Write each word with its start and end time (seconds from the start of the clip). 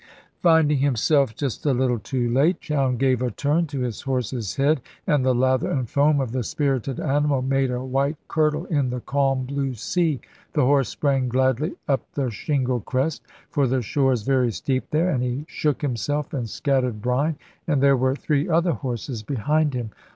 Finding 0.41 0.79
himself 0.79 1.35
just 1.35 1.63
a 1.63 1.75
little 1.75 1.99
too 1.99 2.27
late, 2.27 2.59
Chowne 2.59 2.97
gave 2.97 3.21
a 3.21 3.29
turn 3.29 3.67
to 3.67 3.81
his 3.81 4.01
horse's 4.01 4.55
head, 4.55 4.81
and 5.05 5.23
the 5.23 5.35
lather 5.35 5.69
and 5.69 5.87
foam 5.87 6.19
of 6.19 6.31
the 6.31 6.41
spirited 6.43 6.99
animal 6.99 7.43
made 7.43 7.69
a 7.69 7.83
white 7.85 8.17
curdle 8.27 8.65
in 8.65 8.89
the 8.89 9.01
calm 9.01 9.43
blue 9.43 9.75
sea. 9.75 10.19
The 10.53 10.65
horse 10.65 10.89
sprang 10.89 11.29
gladly 11.29 11.75
up 11.87 12.11
the 12.13 12.31
shingle 12.31 12.79
crest 12.79 13.21
for 13.51 13.67
the 13.67 13.83
shore 13.83 14.11
is 14.13 14.23
very 14.23 14.51
steep 14.51 14.89
there 14.89 15.11
and 15.11 15.21
he 15.21 15.45
shook 15.47 15.83
himself 15.83 16.33
and 16.33 16.49
scattered 16.49 16.99
brine; 16.99 17.35
and 17.67 17.79
there 17.79 17.95
were 17.95 18.15
three 18.15 18.49
other 18.49 18.71
horses 18.73 19.21
behind 19.21 19.75
him. 19.75 19.91